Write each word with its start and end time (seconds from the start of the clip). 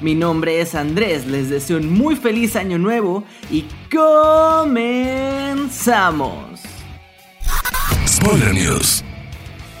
Mi 0.00 0.14
nombre 0.16 0.60
es 0.60 0.74
Andrés, 0.74 1.24
les 1.26 1.48
deseo 1.50 1.76
un 1.76 1.88
muy 1.88 2.16
feliz 2.16 2.56
año 2.56 2.78
nuevo 2.78 3.22
y 3.48 3.64
comenzamos. 3.94 4.82
Spoiler 8.04 8.52
News. 8.52 9.04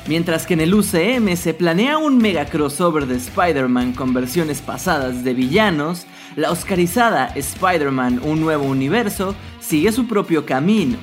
Mientras 0.06 0.46
que 0.46 0.54
en 0.54 0.60
el 0.60 0.72
UCM 0.72 1.34
se 1.36 1.52
planea 1.52 1.98
un 1.98 2.18
mega 2.18 2.46
crossover 2.46 3.06
de 3.06 3.16
Spider-Man 3.16 3.94
con 3.94 4.14
versiones 4.14 4.60
pasadas 4.60 5.24
de 5.24 5.34
villanos, 5.34 6.06
la 6.36 6.52
oscarizada 6.52 7.32
Spider-Man 7.34 8.20
Un 8.22 8.40
Nuevo 8.40 8.64
Universo 8.64 9.34
sigue 9.60 9.90
su 9.90 10.06
propio 10.06 10.46
camino. 10.46 10.96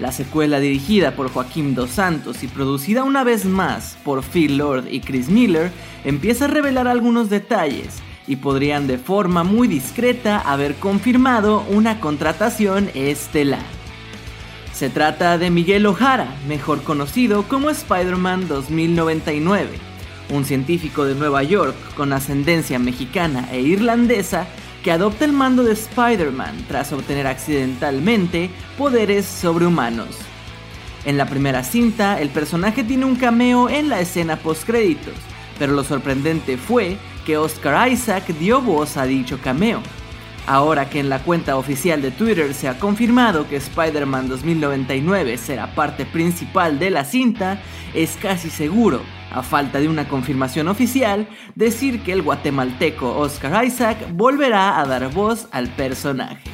La 0.00 0.10
secuela 0.10 0.58
dirigida 0.58 1.14
por 1.14 1.30
Joaquín 1.30 1.76
Dos 1.76 1.90
Santos 1.90 2.42
y 2.42 2.48
producida 2.48 3.04
una 3.04 3.22
vez 3.22 3.44
más 3.44 3.96
por 4.02 4.24
Phil 4.24 4.56
Lord 4.56 4.88
y 4.90 5.00
Chris 5.00 5.28
Miller 5.28 5.70
empieza 6.04 6.46
a 6.46 6.48
revelar 6.48 6.88
algunos 6.88 7.30
detalles 7.30 8.00
y 8.30 8.36
podrían 8.36 8.86
de 8.86 8.96
forma 8.96 9.42
muy 9.42 9.66
discreta 9.66 10.38
haber 10.38 10.76
confirmado 10.76 11.64
una 11.68 11.98
contratación 11.98 12.88
estelar. 12.94 13.64
Se 14.72 14.88
trata 14.88 15.36
de 15.36 15.50
Miguel 15.50 15.84
O'Hara, 15.84 16.32
mejor 16.46 16.84
conocido 16.84 17.42
como 17.48 17.70
Spider-Man 17.70 18.46
2099, 18.46 19.70
un 20.30 20.44
científico 20.44 21.04
de 21.04 21.16
Nueva 21.16 21.42
York 21.42 21.74
con 21.96 22.12
ascendencia 22.12 22.78
mexicana 22.78 23.48
e 23.50 23.62
irlandesa 23.62 24.46
que 24.84 24.92
adopta 24.92 25.24
el 25.24 25.32
mando 25.32 25.64
de 25.64 25.72
Spider-Man 25.72 26.66
tras 26.68 26.92
obtener 26.92 27.26
accidentalmente 27.26 28.48
poderes 28.78 29.26
sobrehumanos. 29.26 30.16
En 31.04 31.18
la 31.18 31.26
primera 31.26 31.64
cinta, 31.64 32.20
el 32.20 32.28
personaje 32.28 32.84
tiene 32.84 33.06
un 33.06 33.16
cameo 33.16 33.68
en 33.68 33.88
la 33.88 33.98
escena 33.98 34.36
post-créditos, 34.36 35.14
pero 35.58 35.72
lo 35.72 35.82
sorprendente 35.82 36.56
fue 36.56 36.96
que 37.24 37.36
Oscar 37.36 37.90
Isaac 37.90 38.26
dio 38.38 38.60
voz 38.60 38.96
a 38.96 39.04
dicho 39.04 39.38
cameo. 39.42 39.82
Ahora 40.46 40.88
que 40.88 40.98
en 40.98 41.08
la 41.08 41.20
cuenta 41.20 41.56
oficial 41.56 42.02
de 42.02 42.10
Twitter 42.10 42.54
se 42.54 42.68
ha 42.68 42.78
confirmado 42.78 43.48
que 43.48 43.56
Spider-Man 43.56 44.28
2099 44.28 45.36
será 45.38 45.74
parte 45.74 46.04
principal 46.04 46.78
de 46.78 46.90
la 46.90 47.04
cinta, 47.04 47.60
es 47.94 48.16
casi 48.20 48.50
seguro, 48.50 49.00
a 49.30 49.42
falta 49.42 49.78
de 49.80 49.88
una 49.88 50.08
confirmación 50.08 50.68
oficial, 50.68 51.28
decir 51.54 52.02
que 52.02 52.12
el 52.12 52.22
guatemalteco 52.22 53.16
Oscar 53.16 53.64
Isaac 53.64 53.98
volverá 54.12 54.80
a 54.80 54.86
dar 54.86 55.12
voz 55.12 55.46
al 55.52 55.68
personaje. 55.68 56.50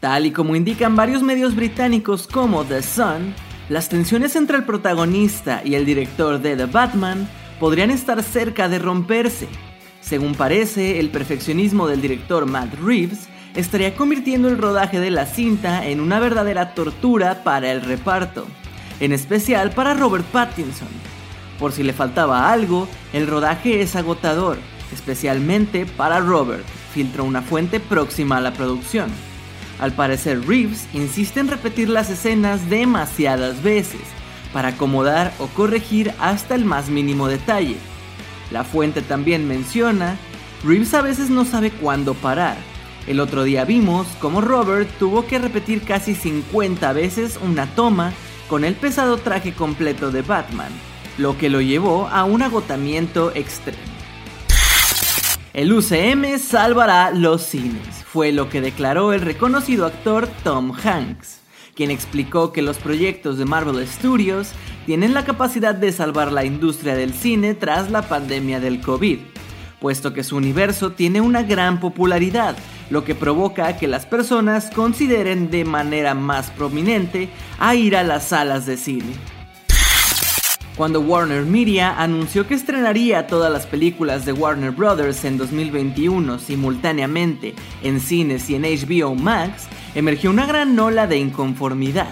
Tal 0.00 0.26
y 0.26 0.30
como 0.30 0.54
indican 0.54 0.94
varios 0.94 1.22
medios 1.22 1.56
británicos 1.56 2.28
como 2.28 2.64
The 2.64 2.82
Sun, 2.82 3.34
las 3.68 3.88
tensiones 3.88 4.36
entre 4.36 4.58
el 4.58 4.64
protagonista 4.64 5.62
y 5.64 5.74
el 5.74 5.84
director 5.84 6.40
de 6.40 6.54
The 6.54 6.66
Batman 6.66 7.28
podrían 7.58 7.90
estar 7.90 8.22
cerca 8.22 8.68
de 8.68 8.78
romperse. 8.78 9.48
Según 10.00 10.34
parece, 10.34 11.00
el 11.00 11.10
perfeccionismo 11.10 11.88
del 11.88 12.00
director 12.00 12.46
Matt 12.46 12.74
Reeves 12.74 13.28
estaría 13.54 13.96
convirtiendo 13.96 14.48
el 14.48 14.58
rodaje 14.58 15.00
de 15.00 15.10
la 15.10 15.26
cinta 15.26 15.86
en 15.86 16.00
una 16.00 16.20
verdadera 16.20 16.74
tortura 16.74 17.42
para 17.42 17.72
el 17.72 17.82
reparto, 17.82 18.46
en 19.00 19.12
especial 19.12 19.70
para 19.70 19.94
Robert 19.94 20.26
Pattinson. 20.26 20.88
Por 21.58 21.72
si 21.72 21.82
le 21.82 21.92
faltaba 21.92 22.52
algo, 22.52 22.86
el 23.12 23.26
rodaje 23.26 23.80
es 23.80 23.96
agotador, 23.96 24.58
especialmente 24.92 25.86
para 25.86 26.20
Robert, 26.20 26.64
filtró 26.92 27.24
una 27.24 27.42
fuente 27.42 27.80
próxima 27.80 28.36
a 28.36 28.40
la 28.40 28.52
producción. 28.52 29.10
Al 29.80 29.92
parecer 29.92 30.46
Reeves 30.46 30.86
insiste 30.94 31.40
en 31.40 31.48
repetir 31.48 31.88
las 31.88 32.10
escenas 32.10 32.68
demasiadas 32.70 33.62
veces, 33.62 34.00
para 34.56 34.68
acomodar 34.68 35.34
o 35.38 35.48
corregir 35.48 36.14
hasta 36.18 36.54
el 36.54 36.64
más 36.64 36.88
mínimo 36.88 37.28
detalle. 37.28 37.76
La 38.50 38.64
fuente 38.64 39.02
también 39.02 39.46
menciona, 39.46 40.16
Reeves 40.64 40.94
a 40.94 41.02
veces 41.02 41.28
no 41.28 41.44
sabe 41.44 41.70
cuándo 41.70 42.14
parar. 42.14 42.56
El 43.06 43.20
otro 43.20 43.44
día 43.44 43.66
vimos 43.66 44.06
cómo 44.18 44.40
Robert 44.40 44.88
tuvo 44.98 45.26
que 45.26 45.38
repetir 45.38 45.82
casi 45.82 46.14
50 46.14 46.90
veces 46.94 47.38
una 47.44 47.66
toma 47.66 48.14
con 48.48 48.64
el 48.64 48.74
pesado 48.76 49.18
traje 49.18 49.52
completo 49.52 50.10
de 50.10 50.22
Batman, 50.22 50.72
lo 51.18 51.36
que 51.36 51.50
lo 51.50 51.60
llevó 51.60 52.08
a 52.08 52.24
un 52.24 52.40
agotamiento 52.40 53.32
extremo. 53.34 53.78
El 55.52 55.70
UCM 55.70 56.38
salvará 56.38 57.10
los 57.10 57.42
cines, 57.42 58.06
fue 58.10 58.32
lo 58.32 58.48
que 58.48 58.62
declaró 58.62 59.12
el 59.12 59.20
reconocido 59.20 59.84
actor 59.84 60.26
Tom 60.42 60.72
Hanks 60.72 61.45
quien 61.76 61.90
explicó 61.90 62.52
que 62.52 62.62
los 62.62 62.78
proyectos 62.78 63.36
de 63.36 63.44
Marvel 63.44 63.86
Studios 63.86 64.52
tienen 64.86 65.12
la 65.12 65.24
capacidad 65.24 65.74
de 65.74 65.92
salvar 65.92 66.32
la 66.32 66.44
industria 66.44 66.96
del 66.96 67.12
cine 67.12 67.54
tras 67.54 67.90
la 67.90 68.02
pandemia 68.08 68.60
del 68.60 68.80
COVID, 68.80 69.18
puesto 69.78 70.14
que 70.14 70.24
su 70.24 70.36
universo 70.36 70.92
tiene 70.92 71.20
una 71.20 71.42
gran 71.42 71.78
popularidad, 71.78 72.56
lo 72.88 73.04
que 73.04 73.14
provoca 73.14 73.76
que 73.76 73.88
las 73.88 74.06
personas 74.06 74.70
consideren 74.74 75.50
de 75.50 75.66
manera 75.66 76.14
más 76.14 76.50
prominente 76.50 77.28
a 77.58 77.74
ir 77.74 77.94
a 77.94 78.02
las 78.02 78.28
salas 78.28 78.64
de 78.64 78.78
cine. 78.78 79.35
Cuando 80.76 81.00
Warner 81.00 81.46
Media 81.46 81.98
anunció 81.98 82.46
que 82.46 82.52
estrenaría 82.52 83.26
todas 83.26 83.50
las 83.50 83.64
películas 83.64 84.26
de 84.26 84.34
Warner 84.34 84.72
Bros. 84.72 85.24
en 85.24 85.38
2021 85.38 86.38
simultáneamente 86.38 87.54
en 87.82 87.98
cines 87.98 88.50
y 88.50 88.56
en 88.56 88.64
HBO 88.64 89.14
Max, 89.14 89.68
emergió 89.94 90.28
una 90.28 90.44
gran 90.44 90.78
ola 90.78 91.06
de 91.06 91.16
inconformidad. 91.16 92.10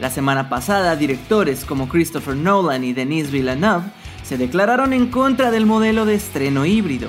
La 0.00 0.10
semana 0.10 0.48
pasada, 0.48 0.96
directores 0.96 1.64
como 1.64 1.88
Christopher 1.88 2.34
Nolan 2.34 2.82
y 2.82 2.92
Denis 2.92 3.30
Villeneuve 3.30 3.84
se 4.24 4.36
declararon 4.36 4.92
en 4.92 5.06
contra 5.06 5.52
del 5.52 5.64
modelo 5.64 6.06
de 6.06 6.16
estreno 6.16 6.66
híbrido. 6.66 7.08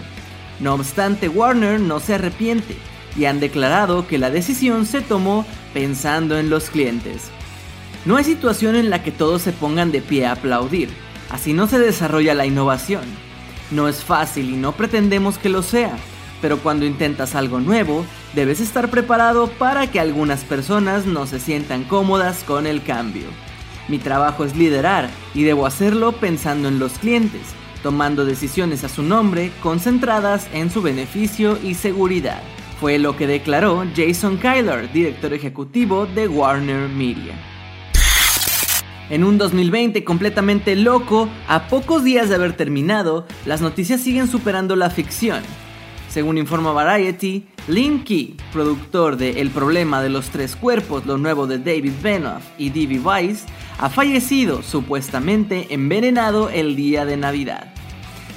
No 0.60 0.76
obstante, 0.76 1.28
Warner 1.28 1.80
no 1.80 2.00
se 2.00 2.14
arrepiente 2.14 2.78
y 3.18 3.26
han 3.26 3.40
declarado 3.40 4.06
que 4.06 4.20
la 4.20 4.30
decisión 4.30 4.86
se 4.86 5.02
tomó 5.02 5.44
pensando 5.74 6.38
en 6.38 6.52
los 6.52 6.70
clientes. 6.70 7.32
No 8.08 8.16
hay 8.16 8.24
situación 8.24 8.78
en 8.78 8.90
la 8.90 9.04
que 9.04 9.12
todos 9.12 9.42
se 9.42 9.52
pongan 9.52 9.92
de 9.92 10.00
pie 10.00 10.26
a 10.26 10.32
aplaudir, 10.32 10.88
así 11.30 11.52
no 11.52 11.68
se 11.68 11.78
desarrolla 11.78 12.34
la 12.34 12.46
innovación. 12.46 13.04
No 13.70 13.90
es 13.90 14.02
fácil 14.02 14.50
y 14.50 14.56
no 14.56 14.72
pretendemos 14.72 15.38
que 15.38 15.50
lo 15.50 15.62
sea, 15.62 15.92
pero 16.42 16.58
cuando 16.60 16.86
intentas 16.86 17.36
algo 17.36 17.60
nuevo, 17.60 18.06
debes 18.34 18.62
estar 18.62 18.90
preparado 18.90 19.48
para 19.48 19.92
que 19.92 20.00
algunas 20.00 20.46
personas 20.46 21.06
no 21.06 21.28
se 21.28 21.42
sientan 21.42 21.84
cómodas 21.84 22.46
con 22.46 22.66
el 22.66 22.82
cambio. 22.82 23.26
Mi 23.90 24.00
trabajo 24.00 24.46
es 24.46 24.56
liderar 24.56 25.10
y 25.34 25.44
debo 25.44 25.66
hacerlo 25.66 26.14
pensando 26.14 26.70
en 26.70 26.80
los 26.80 26.94
clientes, 27.00 27.42
tomando 27.84 28.24
decisiones 28.24 28.86
a 28.86 28.90
su 28.90 29.04
nombre 29.04 29.52
concentradas 29.62 30.48
en 30.54 30.72
su 30.72 30.82
beneficio 30.82 31.60
y 31.62 31.74
seguridad. 31.74 32.42
Fue 32.80 33.00
lo 33.00 33.18
que 33.18 33.28
declaró 33.28 33.84
Jason 33.94 34.38
Kyler, 34.38 34.90
director 34.94 35.34
ejecutivo 35.34 36.06
de 36.06 36.30
Warner 36.30 36.88
Media. 36.88 37.57
En 39.10 39.24
un 39.24 39.38
2020 39.38 40.04
completamente 40.04 40.76
loco, 40.76 41.30
a 41.48 41.68
pocos 41.70 42.04
días 42.04 42.28
de 42.28 42.36
haber 42.36 42.58
terminado, 42.58 43.26
las 43.46 43.62
noticias 43.62 44.02
siguen 44.02 44.28
superando 44.28 44.76
la 44.76 44.90
ficción. 44.90 45.44
Según 46.10 46.38
informa 46.38 46.74
Variety, 46.74 47.46
Lin 47.70 48.04
Key, 48.04 48.36
productor 48.52 49.16
de 49.16 49.40
El 49.40 49.50
problema 49.52 50.02
de 50.02 50.10
los 50.10 50.30
tres 50.30 50.58
cuerpos, 50.58 51.06
lo 51.06 51.18
nuevo 51.18 51.48
de 51.48 51.58
David 51.58 51.94
Benoff 52.04 52.44
y 52.58 52.70
D.B. 52.70 53.00
Weiss, 53.00 53.46
ha 53.80 53.90
fallecido 53.90 54.62
supuestamente 54.62 55.68
envenenado 55.70 56.50
el 56.50 56.76
día 56.76 57.06
de 57.06 57.16
Navidad. 57.16 57.74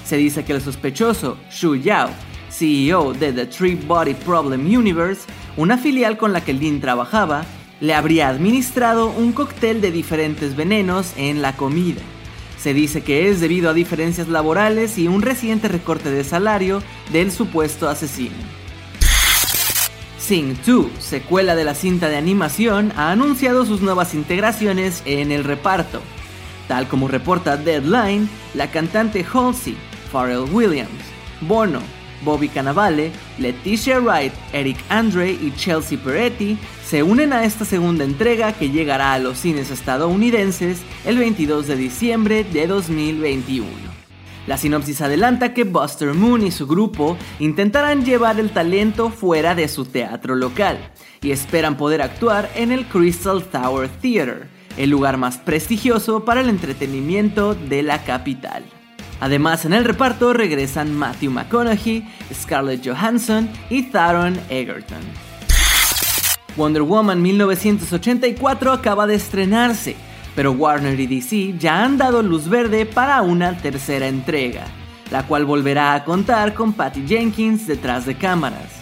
Se 0.05 0.17
dice 0.19 0.45
que 0.45 0.53
el 0.53 0.61
sospechoso, 0.61 1.37
Xu 1.51 1.77
Yao, 1.77 2.11
CEO 2.49 3.13
de 3.13 3.33
The 3.33 3.47
Three 3.47 3.75
Body 3.75 4.15
Problem 4.15 4.67
Universe, 4.67 5.23
una 5.57 5.79
filial 5.79 6.17
con 6.17 6.33
la 6.33 6.43
que 6.43 6.53
Lin 6.53 6.81
trabajaba, 6.81 7.45
le 7.81 7.95
habría 7.95 8.29
administrado 8.29 9.09
un 9.11 9.33
cóctel 9.33 9.81
de 9.81 9.91
diferentes 9.91 10.55
venenos 10.55 11.13
en 11.17 11.43
la 11.43 11.57
comida. 11.57 12.03
Se 12.59 12.75
dice 12.75 13.03
que 13.03 13.31
es 13.31 13.41
debido 13.41 13.71
a 13.71 13.75
diferencias 13.75 14.29
laborales 14.29 14.99
y 14.99 15.09
un 15.09 15.23
reciente 15.23 15.69
recorte 15.69 16.11
de 16.11 16.25
salario 16.25 16.83
del 17.11 17.33
supuesto 17.33 17.89
asesino. 17.89 18.37
Sing 20.19 20.57
2, 20.65 20.87
secuela 20.99 21.57
de 21.57 21.65
la 21.65 21.75
cinta 21.75 22.09
de 22.09 22.17
animación, 22.17 22.93
ha 22.97 23.11
anunciado 23.11 23.65
sus 23.65 23.81
nuevas 23.81 24.15
integraciones 24.15 25.03
en 25.07 25.33
el 25.33 25.43
reparto. 25.45 26.03
Tal 26.69 26.87
como 26.87 27.09
reporta 27.09 27.57
Deadline, 27.57 28.29
la 28.55 28.71
cantante 28.71 29.25
Halsey, 29.25 29.77
Pharrell 30.13 30.45
Williams, 30.53 30.91
Bono, 31.41 31.81
Bobby 32.23 32.49
Cannavale, 32.49 33.13
Leticia 33.39 34.01
Wright, 34.01 34.33
Eric 34.53 34.79
Andre 34.89 35.31
y 35.33 35.53
Chelsea 35.57 35.99
Peretti 35.99 36.59
se 36.85 37.03
unen 37.03 37.33
a 37.33 37.45
esta 37.45 37.65
segunda 37.65 38.05
entrega 38.05 38.53
que 38.53 38.71
llegará 38.71 39.15
a 39.15 39.19
los 39.19 39.39
cines 39.39 39.71
estadounidenses 39.71 40.83
el 41.05 41.19
22 41.19 41.67
de 41.69 41.77
diciembre 41.77 42.45
de 42.45 42.67
2021. 42.67 44.01
La 44.47 44.57
sinopsis 44.57 45.01
adelanta 45.01 45.55
que 45.55 45.65
Buster 45.65 46.15
Moon 46.15 46.45
y 46.45 46.51
su 46.51 46.67
grupo 46.67 47.17
intentarán 47.39 48.05
llevar 48.05 48.41
el 48.41 48.51
talento 48.51 49.11
fuera 49.11 49.55
de 49.55 49.69
su 49.69 49.85
teatro 49.85 50.35
local 50.35 50.91
y 51.23 51.31
esperan 51.31 51.77
poder 51.77 52.03
actuar 52.03 52.51
en 52.57 52.73
el 52.73 52.87
Crystal 52.87 53.45
Tower 53.45 53.89
Theater, 53.89 54.49
el 54.77 54.91
lugar 54.91 55.19
más 55.19 55.39
prestigioso 55.39 56.25
para 56.25 56.41
el 56.41 56.49
entretenimiento 56.49 57.55
de 57.55 57.83
la 57.83 58.03
capital. 58.03 58.65
Además, 59.21 59.67
en 59.67 59.75
el 59.75 59.85
reparto 59.85 60.33
regresan 60.33 60.95
Matthew 60.97 61.31
McConaughey, 61.31 62.09
Scarlett 62.33 62.87
Johansson 62.87 63.49
y 63.69 63.83
Taron 63.85 64.39
Egerton. 64.49 65.03
Wonder 66.57 66.83
Woman 66.83 67.23
1984 67.23 68.73
acaba 68.73 69.07
de 69.07 69.15
estrenarse, 69.15 69.95
pero 70.35 70.53
Warner 70.53 70.99
y 70.99 71.07
DC 71.07 71.55
ya 71.59 71.85
han 71.85 71.99
dado 71.99 72.23
luz 72.23 72.49
verde 72.49 72.87
para 72.87 73.23
una 73.23 73.57
tercera 73.57 74.09
entrega, 74.09 74.65
la 75.11 75.27
cual 75.27 75.45
volverá 75.45 75.95
a 75.95 76.05
contar 76.05 76.55
con 76.55 76.73
Patty 76.73 77.07
Jenkins 77.07 77.67
detrás 77.67 78.07
de 78.07 78.17
cámaras. 78.17 78.81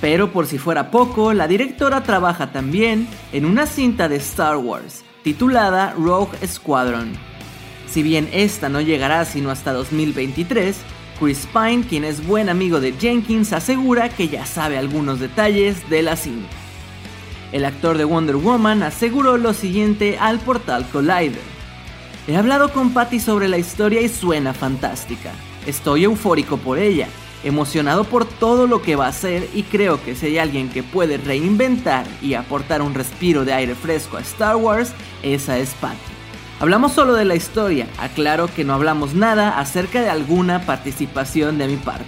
Pero 0.00 0.32
por 0.32 0.46
si 0.46 0.58
fuera 0.58 0.90
poco, 0.90 1.32
la 1.32 1.48
directora 1.48 2.02
trabaja 2.02 2.52
también 2.52 3.08
en 3.32 3.44
una 3.44 3.66
cinta 3.66 4.08
de 4.08 4.16
Star 4.16 4.56
Wars, 4.56 5.04
titulada 5.22 5.94
Rogue 5.96 6.36
Squadron. 6.46 7.35
Si 7.86 8.02
bien 8.02 8.28
esta 8.32 8.68
no 8.68 8.80
llegará 8.80 9.24
sino 9.24 9.50
hasta 9.50 9.72
2023, 9.72 10.76
Chris 11.18 11.46
Pine, 11.52 11.84
quien 11.88 12.04
es 12.04 12.26
buen 12.26 12.48
amigo 12.48 12.80
de 12.80 12.92
Jenkins, 12.92 13.52
asegura 13.52 14.08
que 14.08 14.28
ya 14.28 14.44
sabe 14.44 14.76
algunos 14.76 15.20
detalles 15.20 15.88
de 15.88 16.02
la 16.02 16.16
cinta. 16.16 16.50
El 17.52 17.64
actor 17.64 17.96
de 17.96 18.04
Wonder 18.04 18.36
Woman 18.36 18.82
aseguró 18.82 19.36
lo 19.38 19.54
siguiente 19.54 20.18
al 20.18 20.38
portal 20.40 20.86
Collider. 20.90 21.56
He 22.28 22.36
hablado 22.36 22.72
con 22.72 22.92
Patty 22.92 23.20
sobre 23.20 23.48
la 23.48 23.56
historia 23.56 24.00
y 24.00 24.08
suena 24.08 24.52
fantástica. 24.52 25.32
Estoy 25.64 26.04
eufórico 26.04 26.58
por 26.58 26.78
ella, 26.78 27.08
emocionado 27.44 28.04
por 28.04 28.24
todo 28.24 28.66
lo 28.66 28.82
que 28.82 28.96
va 28.96 29.06
a 29.06 29.12
ser 29.12 29.48
y 29.54 29.62
creo 29.62 30.02
que 30.02 30.16
si 30.16 30.26
hay 30.26 30.38
alguien 30.38 30.68
que 30.68 30.82
puede 30.82 31.18
reinventar 31.18 32.04
y 32.20 32.34
aportar 32.34 32.82
un 32.82 32.94
respiro 32.94 33.44
de 33.44 33.52
aire 33.52 33.74
fresco 33.74 34.16
a 34.16 34.20
Star 34.20 34.56
Wars, 34.56 34.92
esa 35.22 35.56
es 35.58 35.72
Patty. 35.74 36.15
Hablamos 36.58 36.92
solo 36.92 37.12
de 37.12 37.26
la 37.26 37.34
historia, 37.34 37.86
aclaro 37.98 38.48
que 38.48 38.64
no 38.64 38.72
hablamos 38.72 39.12
nada 39.12 39.58
acerca 39.58 40.00
de 40.00 40.08
alguna 40.08 40.64
participación 40.64 41.58
de 41.58 41.66
mi 41.66 41.76
parte. 41.76 42.06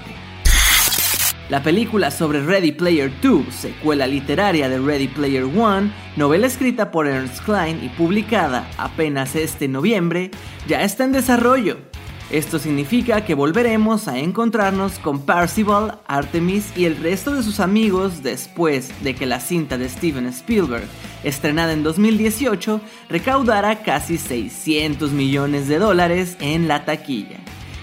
La 1.50 1.62
película 1.62 2.10
sobre 2.10 2.42
Ready 2.42 2.72
Player 2.72 3.12
2, 3.20 3.54
secuela 3.54 4.06
literaria 4.06 4.70
de 4.70 4.78
Ready 4.78 5.08
Player 5.08 5.44
1, 5.44 5.92
novela 6.16 6.46
escrita 6.46 6.90
por 6.90 7.06
Ernst 7.06 7.44
Klein 7.44 7.84
y 7.84 7.90
publicada 7.90 8.66
apenas 8.78 9.36
este 9.36 9.68
noviembre, 9.68 10.30
ya 10.66 10.82
está 10.82 11.04
en 11.04 11.12
desarrollo 11.12 11.87
esto 12.30 12.58
significa 12.58 13.24
que 13.24 13.34
volveremos 13.34 14.06
a 14.06 14.18
encontrarnos 14.18 14.98
con 14.98 15.20
Parzival, 15.20 15.98
Artemis 16.06 16.76
y 16.76 16.84
el 16.84 16.98
resto 16.98 17.32
de 17.32 17.42
sus 17.42 17.58
amigos 17.58 18.22
después 18.22 18.92
de 19.02 19.14
que 19.14 19.24
la 19.24 19.40
cinta 19.40 19.78
de 19.78 19.88
Steven 19.88 20.26
Spielberg, 20.26 20.86
estrenada 21.24 21.72
en 21.72 21.82
2018, 21.82 22.82
recaudara 23.08 23.82
casi 23.82 24.18
600 24.18 25.10
millones 25.12 25.68
de 25.68 25.78
dólares 25.78 26.36
en 26.40 26.68
la 26.68 26.84
taquilla. 26.84 27.38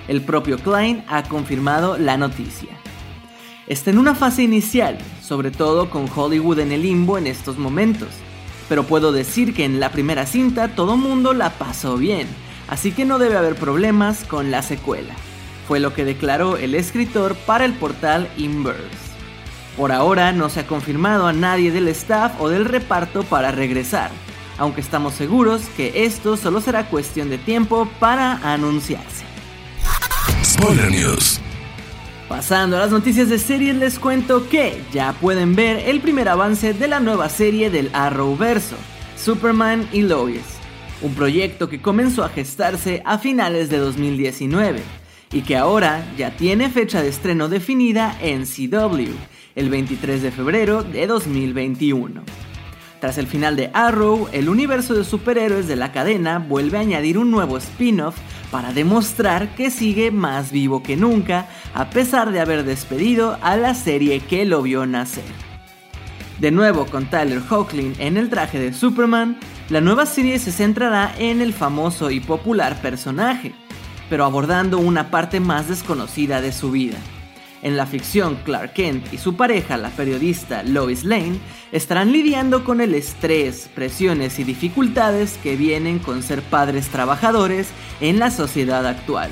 El 0.07 0.21
propio 0.21 0.59
Klein 0.59 1.03
ha 1.07 1.23
confirmado 1.23 1.97
la 1.97 2.15
noticia. 2.15 2.69
Está 3.65 3.89
en 3.89 3.97
una 3.97 4.13
fase 4.13 4.43
inicial, 4.43 4.99
sobre 5.23 5.49
todo 5.49 5.89
con 5.89 6.07
Hollywood 6.15 6.59
en 6.59 6.71
el 6.71 6.83
limbo 6.83 7.17
en 7.17 7.25
estos 7.25 7.57
momentos, 7.57 8.09
pero 8.69 8.83
puedo 8.83 9.11
decir 9.11 9.55
que 9.55 9.65
en 9.65 9.79
la 9.79 9.89
primera 9.91 10.27
cinta 10.27 10.67
todo 10.67 10.97
mundo 10.97 11.33
la 11.33 11.49
pasó 11.49 11.97
bien 11.97 12.27
así 12.67 12.91
que 12.91 13.05
no 13.05 13.19
debe 13.19 13.37
haber 13.37 13.55
problemas 13.55 14.23
con 14.23 14.51
la 14.51 14.61
secuela. 14.61 15.13
Fue 15.67 15.79
lo 15.79 15.93
que 15.93 16.05
declaró 16.05 16.57
el 16.57 16.75
escritor 16.75 17.35
para 17.35 17.65
el 17.65 17.73
portal 17.73 18.29
Inverse. 18.37 19.05
Por 19.77 19.91
ahora 19.91 20.31
no 20.31 20.49
se 20.49 20.61
ha 20.61 20.67
confirmado 20.67 21.27
a 21.27 21.33
nadie 21.33 21.71
del 21.71 21.87
staff 21.89 22.33
o 22.39 22.49
del 22.49 22.65
reparto 22.65 23.23
para 23.23 23.51
regresar, 23.51 24.09
aunque 24.57 24.81
estamos 24.81 25.15
seguros 25.15 25.63
que 25.75 26.05
esto 26.05 26.37
solo 26.37 26.61
será 26.61 26.85
cuestión 26.85 27.29
de 27.29 27.37
tiempo 27.37 27.89
para 27.99 28.37
anunciarse. 28.53 29.25
Spoiler 30.43 30.91
News. 30.91 31.41
Pasando 32.29 32.77
a 32.77 32.79
las 32.79 32.91
noticias 32.91 33.29
de 33.29 33.37
series 33.37 33.75
les 33.75 33.99
cuento 33.99 34.47
que 34.49 34.81
ya 34.93 35.13
pueden 35.13 35.55
ver 35.55 35.77
el 35.87 35.99
primer 35.99 36.29
avance 36.29 36.73
de 36.73 36.87
la 36.87 36.99
nueva 36.99 37.29
serie 37.29 37.69
del 37.69 37.91
Arrowverso, 37.93 38.77
Superman 39.15 39.87
y 39.91 40.01
Lois 40.01 40.54
un 41.01 41.13
proyecto 41.13 41.69
que 41.69 41.81
comenzó 41.81 42.23
a 42.23 42.29
gestarse 42.29 43.01
a 43.05 43.17
finales 43.17 43.69
de 43.69 43.77
2019 43.77 44.81
y 45.31 45.41
que 45.41 45.57
ahora 45.57 46.05
ya 46.17 46.35
tiene 46.35 46.69
fecha 46.69 47.01
de 47.01 47.09
estreno 47.09 47.49
definida 47.49 48.17
en 48.21 48.45
CW, 48.45 49.11
el 49.55 49.69
23 49.69 50.21
de 50.21 50.31
febrero 50.31 50.83
de 50.83 51.07
2021. 51.07 52.23
Tras 52.99 53.17
el 53.17 53.27
final 53.27 53.55
de 53.55 53.69
Arrow, 53.73 54.29
el 54.31 54.49
universo 54.49 54.93
de 54.93 55.03
superhéroes 55.03 55.67
de 55.67 55.75
la 55.75 55.91
cadena 55.91 56.39
vuelve 56.39 56.77
a 56.77 56.81
añadir 56.81 57.17
un 57.17 57.29
nuevo 57.29 57.57
spin-off 57.57 58.17
para 58.49 58.71
demostrar 58.71 59.53
que 59.55 59.69
sigue 59.69 60.11
más 60.11 60.51
vivo 60.51 60.81
que 60.81 60.95
nunca 60.95 61.49
a 61.73 61.89
pesar 61.89 62.31
de 62.31 62.39
haber 62.39 62.63
despedido 62.63 63.37
a 63.41 63.57
la 63.57 63.75
serie 63.75 64.21
que 64.21 64.45
lo 64.45 64.61
vio 64.61 64.85
nacer. 64.85 65.44
De 66.39 66.51
nuevo 66.51 66.85
con 66.85 67.09
Tyler 67.09 67.41
Hoechlin 67.49 67.93
en 67.97 68.17
el 68.17 68.29
traje 68.29 68.59
de 68.59 68.73
Superman, 68.73 69.37
la 69.69 69.79
nueva 69.79 70.05
serie 70.05 70.37
se 70.37 70.51
centrará 70.51 71.15
en 71.17 71.41
el 71.41 71.53
famoso 71.53 72.11
y 72.11 72.19
popular 72.19 72.81
personaje, 72.81 73.53
pero 74.09 74.25
abordando 74.25 74.77
una 74.77 75.09
parte 75.09 75.39
más 75.39 75.69
desconocida 75.69 76.41
de 76.41 76.51
su 76.51 76.71
vida. 76.71 76.97
En 77.61 77.77
la 77.77 77.85
ficción, 77.85 78.37
Clark 78.43 78.73
Kent 78.73 79.13
y 79.13 79.17
su 79.17 79.37
pareja, 79.37 79.77
la 79.77 79.89
periodista 79.89 80.61
Lois 80.61 81.05
Lane, 81.05 81.39
estarán 81.71 82.11
lidiando 82.11 82.65
con 82.65 82.81
el 82.81 82.93
estrés, 82.93 83.69
presiones 83.73 84.37
y 84.37 84.43
dificultades 84.43 85.39
que 85.41 85.55
vienen 85.55 85.99
con 85.99 86.21
ser 86.21 86.41
padres 86.41 86.89
trabajadores 86.89 87.69
en 88.01 88.19
la 88.19 88.29
sociedad 88.29 88.85
actual. 88.85 89.31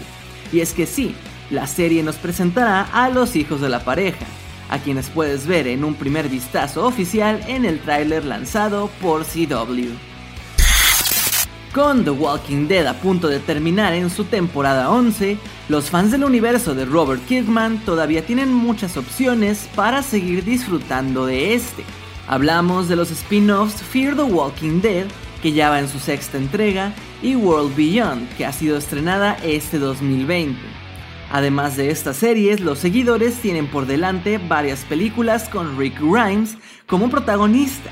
Y 0.53 0.61
es 0.61 0.73
que 0.73 0.87
sí, 0.87 1.15
la 1.51 1.67
serie 1.67 2.01
nos 2.01 2.15
presentará 2.15 2.87
a 2.93 3.09
los 3.09 3.35
hijos 3.35 3.59
de 3.59 3.69
la 3.69 3.83
pareja, 3.83 4.25
a 4.73 4.79
quienes 4.79 5.07
puedes 5.09 5.45
ver 5.45 5.67
en 5.67 5.83
un 5.83 5.93
primer 5.93 6.29
vistazo 6.29 6.87
oficial 6.87 7.39
en 7.47 7.63
el 7.63 7.79
tráiler 7.79 8.25
lanzado 8.25 8.89
por 8.99 9.23
CW. 9.23 9.91
Con 11.71 12.03
The 12.03 12.09
Walking 12.09 12.67
Dead 12.67 12.87
a 12.87 12.95
punto 12.95 13.27
de 13.27 13.39
terminar 13.39 13.93
en 13.93 14.09
su 14.09 14.25
temporada 14.25 14.89
11, 14.89 15.37
los 15.69 15.91
fans 15.91 16.11
del 16.11 16.23
universo 16.23 16.73
de 16.73 16.85
Robert 16.85 17.23
Kirkman 17.27 17.85
todavía 17.85 18.25
tienen 18.25 18.51
muchas 18.51 18.97
opciones 18.97 19.69
para 19.75 20.01
seguir 20.01 20.43
disfrutando 20.43 21.27
de 21.27 21.53
este. 21.53 21.83
Hablamos 22.27 22.89
de 22.89 22.95
los 22.95 23.11
spin-offs 23.11 23.79
Fear 23.83 24.15
the 24.15 24.23
Walking 24.23 24.81
Dead, 24.81 25.05
que 25.43 25.51
ya 25.51 25.69
va 25.69 25.79
en 25.79 25.87
su 25.87 25.99
sexta 25.99 26.39
entrega, 26.39 26.93
y 27.21 27.35
World 27.35 27.75
Beyond, 27.75 28.27
que 28.37 28.45
ha 28.47 28.51
sido 28.51 28.75
estrenada 28.75 29.37
este 29.43 29.77
2020. 29.77 30.82
Además 31.33 31.75
de 31.77 31.89
estas 31.89 32.17
series, 32.17 32.59
los 32.59 32.77
seguidores 32.77 33.33
tienen 33.41 33.65
por 33.65 33.87
delante 33.87 34.37
varias 34.37 34.85
películas 34.85 35.49
con 35.49 35.79
Rick 35.79 35.99
Grimes 35.99 36.59
como 36.85 37.09
protagonista, 37.09 37.89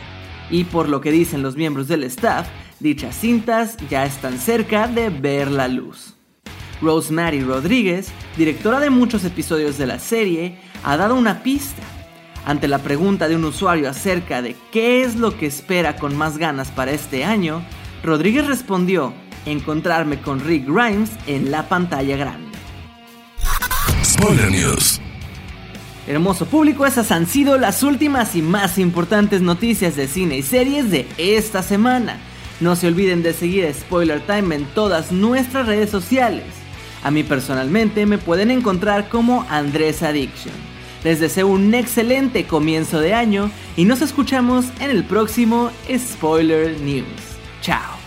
y 0.51 0.63
por 0.65 0.87
lo 0.87 1.01
que 1.01 1.11
dicen 1.11 1.41
los 1.41 1.55
miembros 1.55 1.87
del 1.87 2.03
staff, 2.03 2.47
Dichas 2.79 3.15
cintas 3.15 3.77
ya 3.89 4.05
están 4.05 4.37
cerca 4.37 4.87
de 4.87 5.09
ver 5.09 5.49
la 5.49 5.67
luz. 5.67 6.13
Rosemary 6.83 7.41
Rodríguez, 7.41 8.11
directora 8.37 8.79
de 8.79 8.91
muchos 8.91 9.25
episodios 9.25 9.79
de 9.79 9.87
la 9.87 9.97
serie, 9.97 10.59
ha 10.83 10.95
dado 10.95 11.15
una 11.15 11.41
pista. 11.41 11.81
Ante 12.45 12.67
la 12.67 12.77
pregunta 12.77 13.27
de 13.27 13.35
un 13.35 13.45
usuario 13.45 13.89
acerca 13.89 14.43
de 14.43 14.55
qué 14.71 15.01
es 15.01 15.15
lo 15.15 15.35
que 15.35 15.47
espera 15.47 15.95
con 15.95 16.15
más 16.15 16.37
ganas 16.37 16.69
para 16.69 16.91
este 16.91 17.23
año, 17.23 17.63
Rodríguez 18.03 18.45
respondió, 18.45 19.13
encontrarme 19.47 20.21
con 20.21 20.41
Rick 20.41 20.67
Grimes 20.67 21.09
en 21.25 21.49
la 21.49 21.67
pantalla 21.67 22.17
grande. 22.17 22.50
Spoiler 24.21 24.51
News. 24.51 25.01
Hermoso 26.05 26.45
público, 26.45 26.85
esas 26.85 27.09
han 27.09 27.25
sido 27.25 27.57
las 27.57 27.81
últimas 27.81 28.35
y 28.35 28.43
más 28.43 28.77
importantes 28.77 29.41
noticias 29.41 29.95
de 29.95 30.07
cine 30.07 30.37
y 30.37 30.43
series 30.43 30.91
de 30.91 31.07
esta 31.17 31.63
semana. 31.63 32.19
No 32.59 32.75
se 32.75 32.85
olviden 32.85 33.23
de 33.23 33.33
seguir 33.33 33.67
Spoiler 33.73 34.21
Time 34.21 34.53
en 34.53 34.65
todas 34.75 35.11
nuestras 35.11 35.65
redes 35.65 35.89
sociales. 35.89 36.43
A 37.03 37.09
mí 37.09 37.23
personalmente 37.23 38.05
me 38.05 38.19
pueden 38.19 38.51
encontrar 38.51 39.09
como 39.09 39.43
Andrés 39.49 40.03
Addiction. 40.03 40.53
Les 41.03 41.19
deseo 41.19 41.47
un 41.47 41.73
excelente 41.73 42.45
comienzo 42.45 42.99
de 42.99 43.15
año 43.15 43.49
y 43.75 43.85
nos 43.85 44.03
escuchamos 44.03 44.65
en 44.79 44.91
el 44.91 45.03
próximo 45.03 45.71
Spoiler 45.97 46.79
News. 46.81 47.07
Chao. 47.63 47.97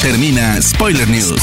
Termina 0.00 0.62
Spoiler 0.62 1.08
News 1.08 1.42